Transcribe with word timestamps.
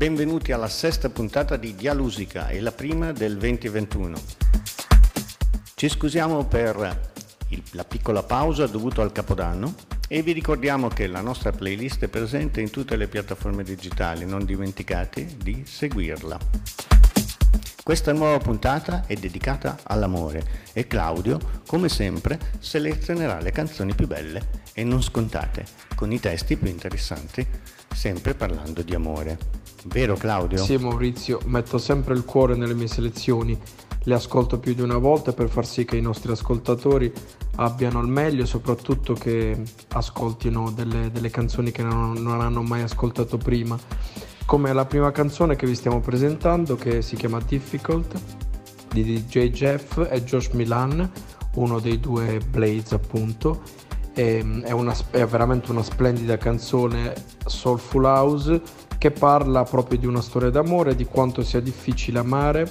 benvenuti 0.00 0.52
alla 0.52 0.66
sesta 0.66 1.10
puntata 1.10 1.58
di 1.58 1.74
Dialusica 1.74 2.48
e 2.48 2.60
la 2.60 2.72
prima 2.72 3.12
del 3.12 3.36
2021. 3.36 4.16
Ci 5.74 5.88
scusiamo 5.90 6.46
per 6.46 7.10
il, 7.48 7.62
la 7.72 7.84
piccola 7.84 8.22
pausa 8.22 8.66
dovuta 8.66 9.02
al 9.02 9.12
Capodanno 9.12 9.74
e 10.08 10.22
vi 10.22 10.32
ricordiamo 10.32 10.88
che 10.88 11.06
la 11.06 11.20
nostra 11.20 11.52
playlist 11.52 12.04
è 12.04 12.08
presente 12.08 12.62
in 12.62 12.70
tutte 12.70 12.96
le 12.96 13.08
piattaforme 13.08 13.62
digitali, 13.62 14.24
non 14.24 14.46
dimenticate 14.46 15.36
di 15.36 15.64
seguirla. 15.66 16.38
Questa 17.82 18.14
nuova 18.14 18.38
puntata 18.38 19.04
è 19.06 19.14
dedicata 19.16 19.80
all'amore 19.82 20.70
e 20.72 20.86
Claudio, 20.86 21.60
come 21.66 21.90
sempre, 21.90 22.38
selezionerà 22.58 23.38
le 23.38 23.52
canzoni 23.52 23.94
più 23.94 24.06
belle 24.06 24.62
e 24.72 24.82
non 24.82 25.02
scontate, 25.02 25.66
con 25.94 26.10
i 26.10 26.18
testi 26.18 26.56
più 26.56 26.68
interessanti, 26.68 27.46
sempre 27.92 28.32
parlando 28.32 28.80
di 28.80 28.94
amore. 28.94 29.59
Vero 29.86 30.14
Claudio? 30.14 30.58
Sì 30.58 30.76
Maurizio, 30.76 31.40
metto 31.46 31.78
sempre 31.78 32.14
il 32.14 32.24
cuore 32.24 32.54
nelle 32.54 32.74
mie 32.74 32.88
selezioni, 32.88 33.58
le 34.04 34.14
ascolto 34.14 34.58
più 34.58 34.74
di 34.74 34.82
una 34.82 34.98
volta 34.98 35.32
per 35.32 35.48
far 35.48 35.66
sì 35.66 35.84
che 35.84 35.96
i 35.96 36.02
nostri 36.02 36.32
ascoltatori 36.32 37.12
abbiano 37.56 38.00
il 38.00 38.08
meglio 38.08 38.42
e 38.42 38.46
soprattutto 38.46 39.14
che 39.14 39.60
ascoltino 39.88 40.70
delle, 40.70 41.10
delle 41.10 41.30
canzoni 41.30 41.70
che 41.70 41.82
non, 41.82 42.12
non 42.14 42.40
hanno 42.40 42.62
mai 42.62 42.82
ascoltato 42.82 43.36
prima 43.36 43.78
come 44.50 44.72
la 44.72 44.84
prima 44.84 45.12
canzone 45.12 45.54
che 45.54 45.64
vi 45.64 45.76
stiamo 45.76 46.00
presentando 46.00 46.74
che 46.74 47.02
si 47.02 47.14
chiama 47.14 47.38
Difficult 47.40 48.20
di 48.92 49.04
DJ 49.04 49.50
Jeff 49.50 50.04
e 50.10 50.24
Josh 50.24 50.48
Milan, 50.48 51.08
uno 51.54 51.78
dei 51.78 52.00
due 52.00 52.40
Blades 52.50 52.90
appunto. 52.90 53.62
E, 54.12 54.44
è, 54.64 54.72
una, 54.72 54.92
è 55.12 55.24
veramente 55.24 55.70
una 55.70 55.84
splendida 55.84 56.36
canzone 56.36 57.14
soulful 57.46 58.04
house 58.04 58.60
che 59.00 59.10
parla 59.10 59.62
proprio 59.62 59.98
di 59.98 60.06
una 60.06 60.20
storia 60.20 60.50
d'amore, 60.50 60.94
di 60.94 61.06
quanto 61.06 61.42
sia 61.42 61.60
difficile 61.60 62.18
amare. 62.18 62.70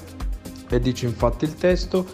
E 0.69 0.80
dice 0.80 1.08
infatti 1.08 1.45
il 1.45 1.55
testo 1.55 2.05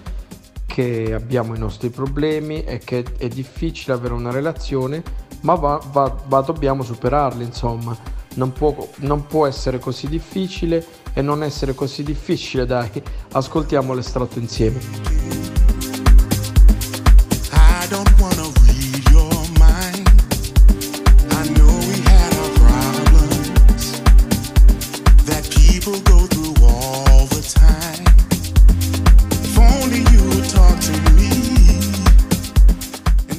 che 0.65 1.13
abbiamo 1.13 1.53
i 1.53 1.59
nostri 1.59 1.89
problemi 1.89 2.63
e 2.63 2.77
che 2.77 3.03
è 3.17 3.27
difficile 3.27 3.93
avere 3.93 4.13
una 4.13 4.31
relazione 4.31 5.03
ma 5.41 5.55
va, 5.55 5.81
va, 5.91 6.15
va 6.27 6.39
dobbiamo 6.39 6.81
superarli 6.81 7.43
insomma. 7.43 7.97
Non 8.35 8.53
può, 8.53 8.87
non 8.99 9.27
può 9.27 9.45
essere 9.47 9.79
così 9.79 10.07
difficile 10.07 10.85
e 11.13 11.21
non 11.21 11.43
essere 11.43 11.75
così 11.75 12.01
difficile, 12.03 12.65
dai, 12.65 12.89
ascoltiamo 13.33 13.93
l'estratto 13.93 14.39
insieme. 14.39 15.24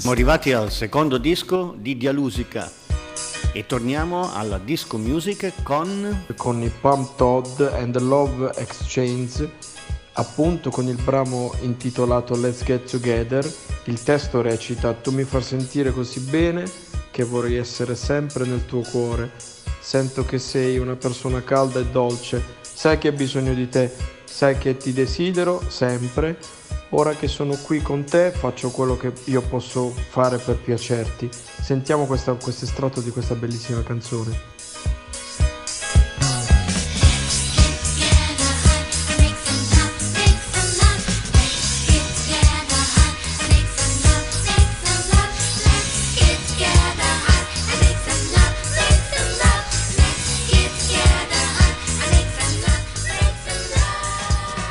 Siamo 0.07 0.21
arrivati 0.21 0.53
al 0.53 0.71
secondo 0.71 1.19
disco 1.19 1.75
di 1.77 1.97
Dialusica 1.97 2.71
e 3.51 3.67
torniamo 3.67 4.33
alla 4.33 4.57
disco 4.57 4.99
music 4.99 5.65
con... 5.65 6.27
Con 6.37 6.63
i 6.63 6.69
Pump 6.69 7.17
Todd 7.17 7.61
and 7.61 7.93
the 7.93 7.99
Love 7.99 8.53
Exchange, 8.55 9.51
appunto 10.13 10.71
con 10.71 10.87
il 10.87 10.95
brano 10.95 11.53
intitolato 11.63 12.37
Let's 12.37 12.63
Get 12.63 12.89
Together. 12.89 13.45
Il 13.87 14.01
testo 14.01 14.43
recita 14.43 14.93
Tu 14.93 15.11
mi 15.11 15.25
far 15.25 15.43
sentire 15.43 15.91
così 15.91 16.21
bene 16.21 16.71
che 17.11 17.25
vorrei 17.25 17.57
essere 17.57 17.97
sempre 17.97 18.47
nel 18.47 18.65
tuo 18.65 18.83
cuore. 18.83 19.33
Sento 19.81 20.25
che 20.25 20.39
sei 20.39 20.79
una 20.79 20.95
persona 20.95 21.43
calda 21.43 21.81
e 21.81 21.87
dolce, 21.87 22.41
sai 22.63 22.99
che 22.99 23.09
ho 23.09 23.13
bisogno 23.13 23.55
di 23.55 23.69
te, 23.69 23.93
sai 24.23 24.57
che 24.57 24.77
ti 24.77 24.93
desidero 24.93 25.61
sempre 25.67 26.39
Ora 26.91 27.15
che 27.15 27.27
sono 27.27 27.57
qui 27.57 27.83
con 27.83 28.05
te 28.05 28.31
faccio 28.31 28.71
quello 28.71 28.97
che 28.97 29.13
io 29.25 29.43
posso 29.43 29.91
fare 29.91 30.39
per 30.39 30.57
piacerti. 30.57 31.29
Sentiamo 31.33 32.07
questo 32.07 32.39
estratto 32.65 33.01
di 33.01 33.11
questa 33.11 33.35
bellissima 33.35 33.83
canzone. 33.83 34.56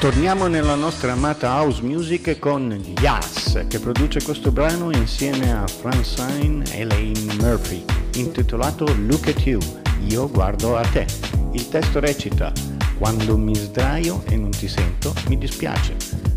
Torniamo 0.06 0.46
nella 0.46 0.76
nostra 0.76 1.14
amata 1.14 1.50
house 1.50 1.82
music 1.82 2.38
con 2.38 2.80
Yas, 3.02 3.66
che 3.68 3.80
produce 3.80 4.22
questo 4.22 4.52
brano 4.52 4.92
insieme 4.96 5.52
a 5.52 5.66
Francine 5.66 6.64
e 6.76 6.86
Lane 6.86 7.34
Murphy, 7.40 7.84
intitolato 8.14 8.86
Look 8.86 9.30
at 9.30 9.44
You, 9.48 9.60
io 10.08 10.30
guardo 10.30 10.78
a 10.78 10.82
te. 10.84 11.08
Il 11.54 11.68
testo 11.70 12.00
recita, 12.00 12.54
quando 13.00 13.36
mi 13.36 13.56
sdraio 13.56 14.22
e 14.26 14.38
non 14.38 14.52
ti 14.52 14.68
sento, 14.68 15.12
mi 15.28 15.40
dispiace, 15.40 15.96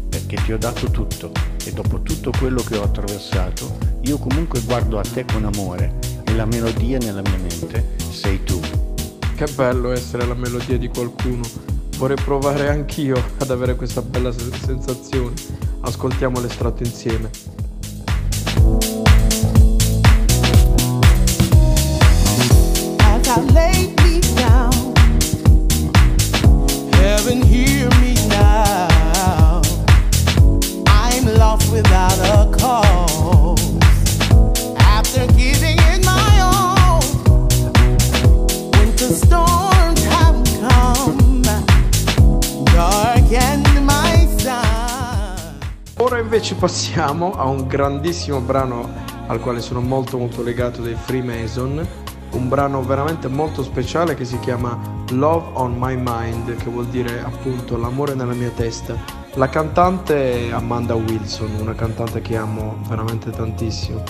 perché 0.08 0.36
ti 0.46 0.54
ho 0.54 0.58
dato 0.58 0.90
tutto 0.90 1.30
e 1.62 1.70
dopo 1.70 2.00
tutto 2.00 2.30
quello 2.38 2.62
che 2.62 2.78
ho 2.78 2.84
attraversato, 2.84 3.76
io 4.04 4.16
comunque 4.16 4.62
guardo 4.62 4.98
a 4.98 5.02
te 5.02 5.26
con 5.30 5.44
amore 5.44 5.98
e 6.24 6.34
la 6.34 6.46
melodia 6.46 6.96
nella 6.96 7.20
mia 7.20 7.36
mente 7.36 7.96
sei 8.10 8.42
tu. 8.44 8.58
Che 9.36 9.46
bello 9.54 9.92
essere 9.92 10.24
la 10.24 10.34
melodia 10.34 10.78
di 10.78 10.88
qualcuno 10.88 11.67
Vorrei 11.98 12.16
provare 12.16 12.68
anch'io 12.68 13.20
ad 13.38 13.50
avere 13.50 13.74
questa 13.74 14.00
bella 14.02 14.30
sensazione. 14.32 15.34
Ascoltiamo 15.80 16.38
l'estratto 16.38 16.84
insieme. 16.84 17.28
As 23.00 23.26
I 23.26 23.52
lay 23.52 23.88
Invece 46.48 46.66
passiamo 46.66 47.32
a 47.32 47.44
un 47.44 47.66
grandissimo 47.66 48.40
brano 48.40 48.88
al 49.26 49.38
quale 49.38 49.60
sono 49.60 49.82
molto 49.82 50.16
molto 50.16 50.42
legato 50.42 50.80
dei 50.80 50.94
Freemason, 50.94 51.86
un 52.30 52.48
brano 52.48 52.82
veramente 52.82 53.28
molto 53.28 53.62
speciale 53.62 54.14
che 54.14 54.24
si 54.24 54.38
chiama 54.38 55.04
Love 55.10 55.50
on 55.52 55.76
My 55.78 55.94
Mind, 56.02 56.56
che 56.56 56.70
vuol 56.70 56.86
dire 56.86 57.20
appunto 57.20 57.76
l'amore 57.76 58.14
nella 58.14 58.32
mia 58.32 58.48
testa. 58.48 58.96
La 59.34 59.50
cantante 59.50 60.48
è 60.48 60.50
Amanda 60.50 60.94
Wilson, 60.94 61.54
una 61.60 61.74
cantante 61.74 62.22
che 62.22 62.38
amo 62.38 62.78
veramente 62.88 63.28
tantissimo. 63.28 64.02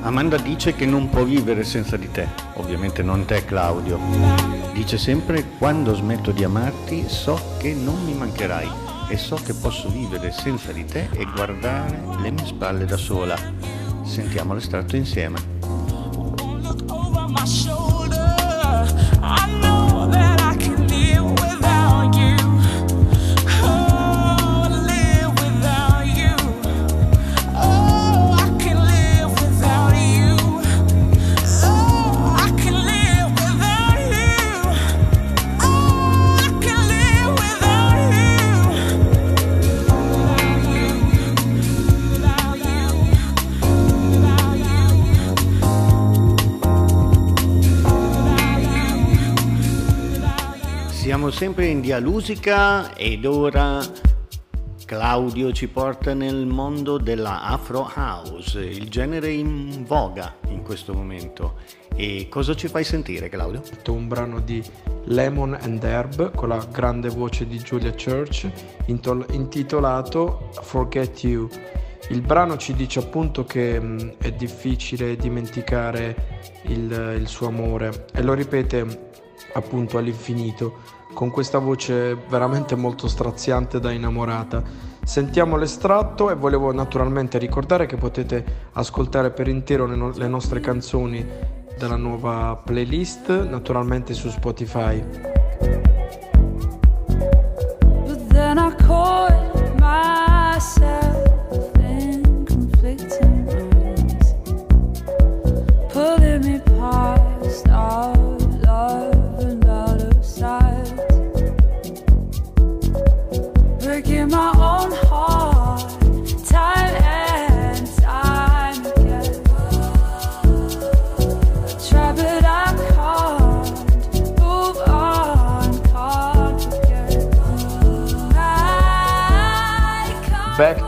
Amanda 0.00 0.36
dice 0.36 0.74
che 0.74 0.84
non 0.84 1.08
può 1.08 1.22
vivere 1.22 1.62
senza 1.62 1.96
di 1.96 2.10
te, 2.10 2.26
ovviamente 2.54 3.04
non 3.04 3.24
te 3.24 3.44
Claudio. 3.44 4.00
Dice 4.72 4.98
sempre 4.98 5.46
quando 5.58 5.94
smetto 5.94 6.32
di 6.32 6.42
amarti 6.42 7.04
so 7.06 7.38
che 7.58 7.72
non 7.72 8.02
mi 8.04 8.14
mancherai 8.14 8.87
e 9.08 9.16
so 9.16 9.36
che 9.36 9.54
posso 9.54 9.88
vivere 9.88 10.30
senza 10.32 10.72
di 10.72 10.84
te 10.84 11.08
e 11.12 11.24
guardare 11.24 12.00
le 12.20 12.30
mie 12.30 12.46
spalle 12.46 12.84
da 12.84 12.96
sola. 12.96 13.36
Sentiamo 14.04 14.54
l'estratto 14.54 14.96
insieme. 14.96 15.57
Siamo 51.28 51.52
sempre 51.52 51.66
in 51.66 51.82
Dialusica 51.82 52.96
ed 52.96 53.26
ora 53.26 53.82
Claudio 54.86 55.52
ci 55.52 55.68
porta 55.68 56.14
nel 56.14 56.46
mondo 56.46 56.96
della 56.96 57.42
Afro 57.42 57.86
House, 57.94 58.58
il 58.58 58.88
genere 58.88 59.30
in 59.32 59.84
voga 59.84 60.36
in 60.48 60.62
questo 60.62 60.94
momento. 60.94 61.56
E 61.94 62.28
cosa 62.30 62.56
ci 62.56 62.68
fai 62.68 62.82
sentire 62.82 63.28
Claudio? 63.28 63.60
Un 63.88 64.08
brano 64.08 64.40
di 64.40 64.64
Lemon 65.04 65.54
and 65.60 65.84
Herb 65.84 66.34
con 66.34 66.48
la 66.48 66.66
grande 66.72 67.10
voce 67.10 67.46
di 67.46 67.58
Julia 67.58 67.92
Church 67.92 68.48
intitolato 68.86 70.48
Forget 70.62 71.24
You. 71.24 71.46
Il 72.08 72.22
brano 72.22 72.56
ci 72.56 72.72
dice 72.72 73.00
appunto 73.00 73.44
che 73.44 74.14
è 74.16 74.32
difficile 74.32 75.14
dimenticare 75.16 76.38
il, 76.62 77.16
il 77.18 77.28
suo 77.28 77.48
amore 77.48 78.06
e 78.14 78.22
lo 78.22 78.32
ripete 78.32 79.08
appunto 79.52 79.98
all'infinito 79.98 80.96
con 81.12 81.30
questa 81.30 81.58
voce 81.58 82.14
veramente 82.14 82.74
molto 82.76 83.08
straziante 83.08 83.80
da 83.80 83.90
innamorata. 83.90 84.62
Sentiamo 85.02 85.56
l'estratto 85.56 86.30
e 86.30 86.34
volevo 86.34 86.72
naturalmente 86.72 87.38
ricordare 87.38 87.86
che 87.86 87.96
potete 87.96 88.68
ascoltare 88.72 89.30
per 89.30 89.48
intero 89.48 89.86
le, 89.86 89.96
no- 89.96 90.12
le 90.14 90.28
nostre 90.28 90.60
canzoni 90.60 91.26
della 91.78 91.96
nuova 91.96 92.60
playlist, 92.62 93.48
naturalmente 93.48 94.12
su 94.12 94.28
Spotify. 94.28 95.37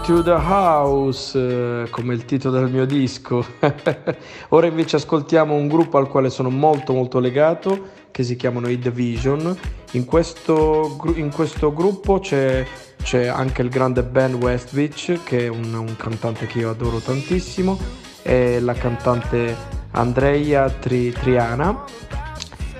To 0.02 0.22
the 0.22 0.30
House, 0.30 1.38
eh, 1.38 1.90
come 1.90 2.14
il 2.14 2.24
titolo 2.24 2.58
del 2.58 2.70
mio 2.70 2.84
disco. 2.84 3.44
Ora 4.50 4.66
invece 4.66 4.96
ascoltiamo 4.96 5.54
un 5.54 5.68
gruppo 5.68 5.98
al 5.98 6.08
quale 6.08 6.30
sono 6.30 6.50
molto 6.50 6.92
molto 6.92 7.18
legato, 7.18 7.88
che 8.10 8.22
si 8.22 8.36
chiamano 8.36 8.68
i 8.68 8.78
Division. 8.78 9.56
In 9.92 10.04
questo, 10.04 10.96
in 11.14 11.30
questo 11.32 11.72
gruppo 11.72 12.18
c'è, 12.18 12.66
c'è 13.02 13.26
anche 13.26 13.62
il 13.62 13.68
grande 13.68 14.02
Ben 14.02 14.34
Westwich, 14.34 15.22
che 15.24 15.46
è 15.46 15.48
un, 15.48 15.74
un 15.74 15.96
cantante 15.96 16.46
che 16.46 16.58
io 16.60 16.70
adoro 16.70 16.98
tantissimo, 16.98 17.78
e 18.22 18.60
la 18.60 18.74
cantante 18.74 19.56
Andrea 19.92 20.70
Tri- 20.70 21.12
Triana. 21.12 21.84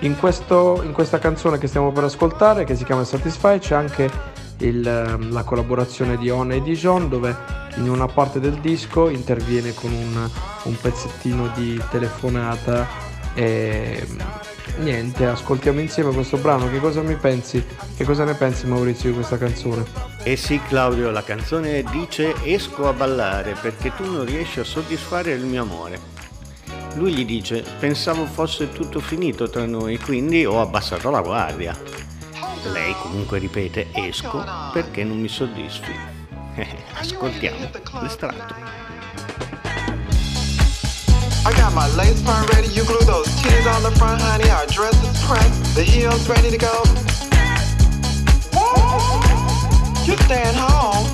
In, 0.01 0.19
questo- 0.19 0.81
in 0.85 0.93
questa 0.93 1.19
canzone 1.19 1.59
che 1.59 1.67
stiamo 1.67 1.93
per 1.93 2.05
ascoltare, 2.05 2.65
che 2.65 2.75
si 2.75 2.85
chiama 2.85 3.05
Satisfy, 3.05 3.59
c'è 3.59 3.75
anche 3.75 4.39
il, 4.61 4.87
ehm, 4.87 5.33
la 5.33 5.43
collaborazione 5.43 6.17
di 6.17 6.31
On 6.31 6.53
e 6.53 6.63
Dijon 6.63 7.09
dove 7.09 7.37
in 7.77 7.89
una 7.89 8.07
parte 8.07 8.41
del 8.41 8.55
disco 8.61 9.09
interviene 9.09 9.75
con 9.75 9.93
un, 9.93 10.31
un 10.65 10.77
pezzettino 10.81 11.51
di 11.55 11.81
telefonata 11.91 12.87
e 13.35 14.07
mm, 14.09 14.83
niente, 14.83 15.27
ascoltiamo 15.27 15.81
insieme 15.81 16.13
questo 16.13 16.37
brano. 16.37 16.71
Che 16.71 16.81
cosa 16.81 17.03
mi 17.03 17.15
pensi? 17.15 17.65
Che 17.97 18.05
cosa 18.05 18.25
ne 18.25 18.35
pensi 18.35 18.67
Maurizio 18.67 19.11
di 19.11 19.15
questa 19.15 19.39
canzone? 19.39 19.85
Eh 20.23 20.37
sì 20.37 20.61
Claudio, 20.69 21.11
la 21.11 21.23
canzone 21.23 21.83
dice 21.91 22.35
esco 22.45 22.89
a 22.89 22.93
ballare 22.93 23.55
perché 23.61 23.93
tu 23.95 24.11
non 24.11 24.25
riesci 24.25 24.61
a 24.61 24.65
soddisfare 24.65 25.33
il 25.33 25.45
mio 25.45 25.63
amore. 25.63 26.19
Lui 26.95 27.15
gli 27.15 27.25
dice 27.25 27.65
pensavo 27.79 28.27
fosse 28.27 28.73
tutto 28.73 28.99
finito 29.01 29.49
tra 29.49 29.65
noi, 29.65 29.99
quindi 29.99 30.45
ho 30.45 30.61
abbassato 30.61 31.09
la 31.11 31.21
guardia. 31.21 32.10
Lei 32.65 32.95
comunque 33.01 33.39
ripete 33.39 33.89
esco 33.93 34.45
perché 34.73 35.03
non 35.05 35.19
mi 35.19 35.29
soddisfi. 35.29 35.93
Ascoltiamo 36.95 37.71
l'estratto. 38.01 38.55
I 41.43 41.53
got 41.55 41.73
my 41.73 41.89
lace 41.97 42.21
front 42.21 42.53
ready, 42.53 42.69
you 42.69 42.85
glue 42.85 43.03
those 43.07 43.27
titties 43.41 43.67
on 43.67 43.83
the 43.83 43.91
front, 43.99 44.21
honey. 44.21 44.51
Our 44.51 44.67
dress 44.67 44.95
is 45.03 45.25
pressed, 45.25 45.75
the 45.75 45.83
heels 45.83 46.29
ready 46.29 46.51
to 46.51 46.59
go. 46.59 46.83
You 50.05 50.17
staying 50.25 50.55
home? 50.55 51.07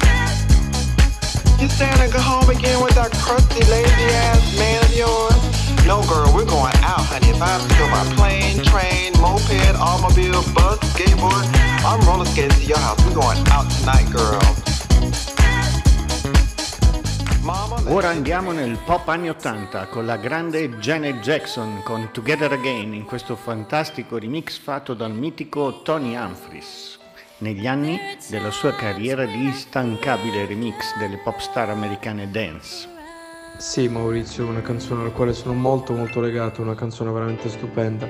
You 1.60 1.68
staying 1.68 1.98
to 1.98 2.08
go 2.12 2.18
home 2.18 2.50
again 2.50 2.82
with 2.82 2.94
that 2.94 3.12
crusty, 3.12 3.64
lazy 3.70 4.14
ass 4.14 4.58
man 4.58 4.82
of 4.84 4.92
yours? 4.96 5.35
No, 5.86 6.02
girl, 6.02 6.26
we're 6.34 6.44
going 6.44 6.74
out, 6.82 7.06
honey. 7.06 7.30
If 7.30 7.40
I 7.40 7.46
have 7.46 7.62
to 7.62 7.74
go 7.78 7.86
by 7.94 8.02
plane, 8.18 8.58
train, 8.64 9.12
moped, 9.20 9.78
automobile, 9.78 10.42
bus, 10.52 10.80
skateboard, 10.90 11.46
I'm 11.86 12.00
roller 12.04 12.24
skating 12.24 12.58
to 12.58 12.64
your 12.66 12.78
house. 12.78 12.98
We're 13.06 13.14
going 13.14 13.38
out 13.54 13.70
tonight, 13.70 14.10
girl. 14.10 14.42
Ora 17.88 18.08
andiamo 18.08 18.50
nel 18.50 18.76
pop 18.84 19.06
anni 19.06 19.28
80 19.28 19.86
con 19.86 20.06
la 20.06 20.16
grande 20.16 20.68
Janet 20.80 21.20
Jackson 21.20 21.82
con 21.84 22.10
Together 22.10 22.50
Again 22.50 22.92
in 22.92 23.04
questo 23.04 23.36
fantastico 23.36 24.18
remix 24.18 24.58
fatto 24.58 24.92
dal 24.92 25.12
mitico 25.12 25.82
Tony 25.82 26.16
Humphries. 26.16 26.98
Negli 27.38 27.68
anni 27.68 28.00
della 28.28 28.50
sua 28.50 28.74
carriera 28.74 29.24
di 29.24 29.44
instancabile 29.44 30.46
remix 30.46 30.96
delle 30.98 31.18
pop 31.18 31.38
star 31.38 31.70
americane 31.70 32.28
dance. 32.28 32.95
Sì, 33.58 33.88
Maurizio, 33.88 34.46
una 34.46 34.60
canzone 34.60 35.00
alla 35.00 35.10
quale 35.10 35.32
sono 35.32 35.54
molto 35.54 35.92
molto 35.94 36.20
legato, 36.20 36.60
una 36.62 36.74
canzone 36.74 37.10
veramente 37.10 37.48
stupenda. 37.48 38.06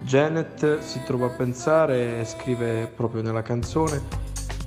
Janet 0.00 0.78
si 0.80 1.02
trova 1.04 1.26
a 1.26 1.30
pensare 1.30 2.20
e 2.20 2.24
scrive 2.24 2.90
proprio 2.94 3.22
nella 3.22 3.42
canzone 3.42 4.02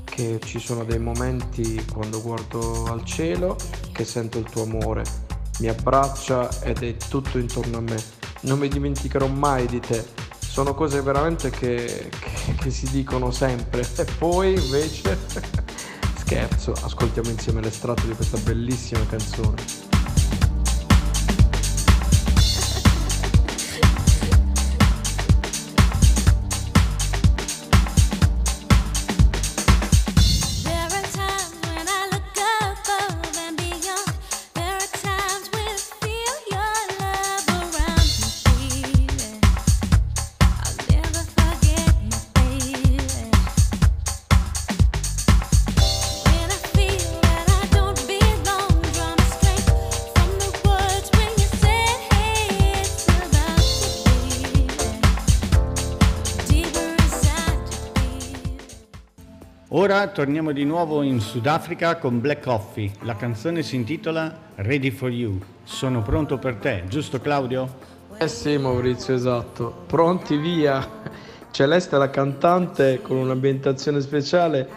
che 0.03 0.39
ci 0.43 0.59
sono 0.59 0.83
dei 0.83 0.99
momenti 0.99 1.83
quando 1.91 2.21
guardo 2.21 2.85
al 2.85 3.03
cielo 3.05 3.55
che 3.91 4.05
sento 4.05 4.37
il 4.37 4.45
tuo 4.45 4.63
amore, 4.63 5.03
mi 5.59 5.67
abbraccia 5.67 6.61
ed 6.61 6.83
è 6.83 6.95
tutto 7.09 7.37
intorno 7.37 7.77
a 7.77 7.81
me. 7.81 7.97
Non 8.41 8.59
mi 8.59 8.67
dimenticherò 8.67 9.27
mai 9.27 9.65
di 9.65 9.79
te. 9.79 10.05
Sono 10.39 10.73
cose 10.73 11.01
veramente 11.01 11.49
che, 11.49 12.09
che- 12.19 12.55
che 12.55 12.69
si 12.71 12.89
dicono 12.91 13.31
sempre. 13.31 13.81
E 13.97 14.05
poi 14.17 14.53
invece, 14.53 15.17
scherzo, 16.17 16.73
ascoltiamo 16.73 17.29
insieme 17.29 17.61
l'estratto 17.61 18.05
di 18.05 18.13
questa 18.13 18.37
bellissima 18.37 19.05
canzone. 19.07 19.88
Ora 59.79 60.07
torniamo 60.07 60.51
di 60.51 60.65
nuovo 60.65 61.03
in 61.03 61.21
Sudafrica 61.21 61.95
con 61.95 62.19
Black 62.19 62.43
Coffee. 62.43 62.91
La 63.03 63.15
canzone 63.15 63.63
si 63.63 63.77
intitola 63.77 64.37
Ready 64.55 64.91
for 64.91 65.09
You. 65.09 65.39
Sono 65.63 66.01
pronto 66.01 66.37
per 66.37 66.55
te, 66.55 66.83
giusto 66.89 67.21
Claudio? 67.21 67.77
Eh 68.17 68.27
sì 68.27 68.57
Maurizio, 68.57 69.13
esatto. 69.13 69.83
Pronti 69.87 70.35
via. 70.35 70.85
Celeste, 71.51 71.97
la 71.97 72.09
cantante, 72.09 73.01
con 73.01 73.15
un'ambientazione 73.15 74.01
speciale, 74.01 74.67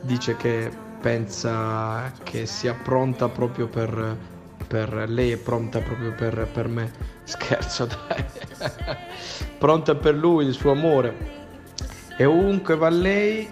dice 0.00 0.34
che 0.34 0.68
pensa 1.00 2.12
che 2.24 2.44
sia 2.44 2.74
pronta 2.74 3.28
proprio 3.28 3.68
per, 3.68 4.16
per 4.66 5.04
lei, 5.06 5.30
è 5.30 5.36
pronta 5.36 5.78
proprio 5.78 6.12
per, 6.14 6.48
per 6.52 6.66
me. 6.66 6.90
Scherzo, 7.22 7.86
dai. 7.86 8.24
pronta 9.56 9.94
per 9.94 10.16
lui, 10.16 10.46
il 10.46 10.52
suo 10.52 10.72
amore. 10.72 11.36
E 12.16 12.24
ovunque 12.24 12.74
va 12.74 12.88
lei, 12.88 13.48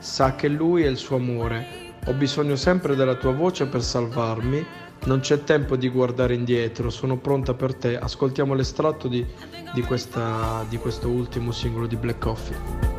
sa 0.00 0.34
che 0.34 0.48
lui 0.48 0.82
è 0.82 0.88
il 0.88 0.96
suo 0.96 1.16
amore. 1.16 1.88
Ho 2.06 2.12
bisogno 2.14 2.56
sempre 2.56 2.96
della 2.96 3.14
tua 3.14 3.32
voce 3.32 3.66
per 3.66 3.82
salvarmi. 3.82 4.64
Non 5.04 5.20
c'è 5.20 5.44
tempo 5.44 5.76
di 5.76 5.88
guardare 5.88 6.34
indietro, 6.34 6.90
sono 6.90 7.16
pronta 7.16 7.54
per 7.54 7.74
te. 7.74 7.96
Ascoltiamo 7.96 8.54
l'estratto 8.54 9.08
di, 9.08 9.24
di 9.72 9.82
questa- 9.82 10.64
di 10.68 10.76
questo 10.78 11.08
ultimo 11.08 11.52
singolo 11.52 11.86
di 11.86 11.96
Black 11.96 12.18
Coffee. 12.18 12.89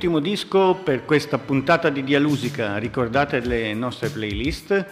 Penultimo 0.00 0.20
disco 0.20 0.76
per 0.82 1.04
questa 1.04 1.36
puntata 1.36 1.90
di 1.90 2.02
Dialusica. 2.02 2.78
Ricordate 2.78 3.40
le 3.40 3.74
nostre 3.74 4.08
playlist. 4.08 4.86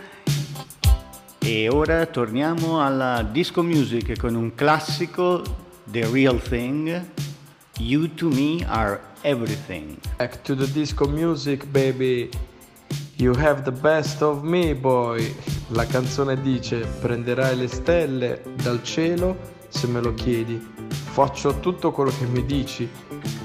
E 1.38 1.68
ora 1.70 2.04
torniamo 2.04 2.84
alla 2.84 3.22
disco 3.22 3.62
music 3.62 4.18
con 4.18 4.34
un 4.34 4.54
classico, 4.54 5.42
The 5.84 6.10
Real 6.12 6.38
Thing. 6.38 7.06
You 7.78 8.12
to 8.16 8.28
me 8.28 8.62
are 8.68 9.00
everything. 9.22 9.96
Back 10.18 10.42
to 10.42 10.54
the 10.54 10.70
disco 10.70 11.08
music, 11.08 11.64
baby. 11.68 12.28
You 13.16 13.34
have 13.34 13.62
the 13.62 13.72
best 13.72 14.20
of 14.20 14.42
me, 14.42 14.74
boy. 14.74 15.34
La 15.68 15.86
canzone 15.86 16.38
dice: 16.38 16.86
Prenderai 17.00 17.56
le 17.56 17.68
stelle 17.68 18.42
dal 18.62 18.82
cielo 18.82 19.38
se 19.68 19.86
me 19.86 20.02
lo 20.02 20.12
chiedi. 20.12 20.87
Faccio 21.18 21.58
tutto 21.58 21.90
quello 21.90 22.12
che 22.16 22.26
mi 22.26 22.46
dici. 22.46 22.88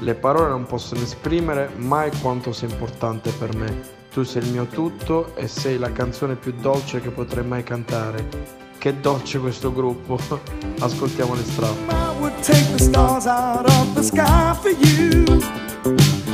Le 0.01 0.13
parole 0.13 0.49
non 0.49 0.67
possono 0.67 1.01
esprimere 1.01 1.71
mai 1.77 2.11
quanto 2.21 2.53
sei 2.53 2.69
importante 2.69 3.31
per 3.31 3.55
me. 3.55 3.81
Tu 4.11 4.21
sei 4.21 4.43
il 4.43 4.51
mio 4.51 4.67
tutto 4.67 5.35
e 5.35 5.47
sei 5.47 5.79
la 5.79 5.91
canzone 5.91 6.35
più 6.35 6.53
dolce 6.61 7.01
che 7.01 7.09
potrei 7.09 7.43
mai 7.43 7.63
cantare. 7.63 8.29
Che 8.77 8.99
dolce 8.99 9.39
questo 9.39 9.73
gruppo. 9.73 10.19
Ascoltiamo 10.81 11.33
le 11.33 11.43
strade. 11.43 11.79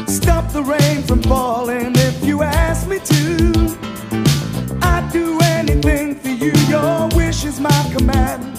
Stop 0.08 0.52
the 0.52 0.62
rain 0.62 1.04
from 1.06 1.22
falling 1.22 1.96
if 1.96 2.22
you 2.22 2.42
ask 2.42 2.86
me 2.86 3.00
to. 3.00 3.78
I'd 4.82 5.10
do 5.14 5.40
anything 5.40 6.20
for 6.20 6.32
you, 6.32 6.52
your 6.68 7.08
wish 7.16 7.46
is 7.46 7.62
my 7.62 7.90
command. 7.96 8.59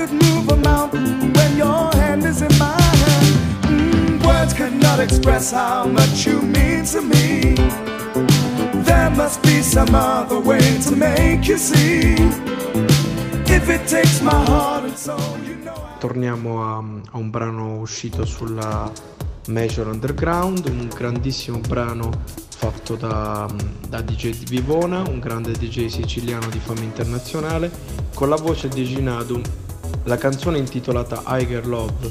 Could 0.00 0.12
move 0.12 0.48
a 0.48 0.56
mountain 0.56 1.30
when 1.34 1.58
your 1.58 1.92
hand 1.92 2.24
is 2.24 2.40
in 2.40 2.48
my 2.56 2.80
hand. 2.80 3.36
Mm, 3.68 4.24
words 4.24 4.54
cannot 4.54 4.98
express 4.98 5.52
how 5.52 5.84
much 5.84 6.24
you 6.24 6.40
mean 6.40 6.86
to 6.86 7.02
me. 7.02 7.54
There 8.82 9.10
must 9.10 9.42
be 9.42 9.60
some 9.60 9.94
other 9.94 10.40
way 10.40 10.80
to 10.88 10.96
make 10.96 11.46
you 11.46 11.58
see. 11.58 12.16
If 13.44 13.68
it 13.68 13.86
takes 13.86 14.22
my 14.22 14.42
heart 14.46 14.84
and 14.84 14.96
soul, 14.96 15.36
you 15.44 15.56
know 15.56 15.74
I. 15.76 15.98
Torniamo 15.98 16.62
a, 16.62 16.76
a 16.78 17.18
un 17.18 17.28
brano 17.28 17.80
uscito 17.80 18.24
sulla 18.24 18.90
Major 19.48 19.86
Underground, 19.88 20.64
un 20.64 20.88
grandissimo 20.88 21.58
brano 21.58 22.10
fatto 22.56 22.96
da, 22.96 23.46
da 23.86 24.00
DJ 24.00 24.38
di 24.38 24.46
Vivona, 24.46 25.02
un 25.02 25.18
grande 25.18 25.52
DJ 25.52 25.88
siciliano 25.88 26.48
di 26.48 26.58
fama 26.58 26.80
internazionale, 26.80 27.70
con 28.14 28.30
la 28.30 28.36
voce 28.36 28.68
di 28.68 28.84
Ginadum, 28.86 29.42
la 30.04 30.16
canzone 30.16 30.58
intitolata 30.58 31.22
Higher 31.26 31.66
Love. 31.66 32.10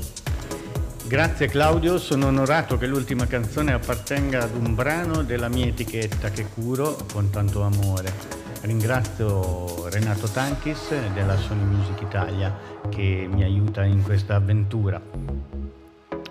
Grazie 1.07 1.47
Claudio, 1.47 1.97
sono 1.97 2.27
onorato 2.27 2.77
che 2.77 2.85
l'ultima 2.85 3.25
canzone 3.25 3.73
appartenga 3.73 4.43
ad 4.43 4.55
un 4.55 4.75
brano 4.75 5.23
della 5.23 5.49
mia 5.49 5.65
etichetta 5.65 6.29
che 6.29 6.45
curo 6.53 6.97
con 7.11 7.29
tanto 7.29 7.63
amore. 7.63 8.13
Ringrazio 8.61 9.87
Renato 9.89 10.27
Tankis 10.27 10.93
della 11.13 11.35
Sony 11.37 11.63
Music 11.63 12.01
Italia 12.01 12.55
che 12.89 13.27
mi 13.31 13.43
aiuta 13.43 13.83
in 13.83 14.03
questa 14.03 14.35
avventura. 14.35 15.01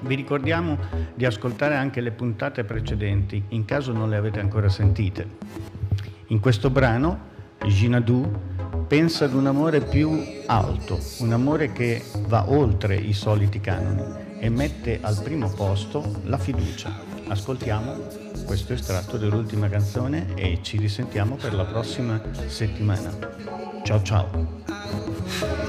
Vi 0.01 0.15
ricordiamo 0.15 0.79
di 1.15 1.25
ascoltare 1.25 1.75
anche 1.75 2.01
le 2.01 2.13
puntate 2.13 2.63
precedenti, 2.65 3.43
in 3.49 3.65
caso 3.65 3.93
non 3.93 4.09
le 4.09 4.17
avete 4.17 4.39
ancora 4.39 4.69
sentite. 4.69 5.27
In 6.29 6.39
questo 6.39 6.71
brano, 6.71 7.19
Ginadou 7.67 8.31
pensa 8.89 9.27
ad 9.27 9.35
un 9.35 9.47
amore 9.47 9.83
più 9.83 10.19
alto, 10.47 10.99
un 11.19 11.33
amore 11.33 11.73
che 11.73 12.03
va 12.27 12.51
oltre 12.51 12.97
i 12.97 13.13
soliti 13.13 13.61
canoni 13.61 14.03
e 14.41 14.49
mette 14.49 14.99
al 15.03 15.21
primo 15.23 15.51
posto 15.51 16.21
la 16.25 16.39
fiducia. 16.39 16.91
Ascoltiamo 17.29 17.97
questo 18.47 18.73
estratto 18.73 19.19
dell'ultima 19.19 19.69
canzone 19.69 20.35
e 20.35 20.61
ci 20.63 20.79
risentiamo 20.79 21.37
per 21.37 21.53
la 21.53 21.67
prossima 21.67 22.19
settimana. 22.47 23.13
Ciao 23.83 24.03
ciao! 24.03 25.68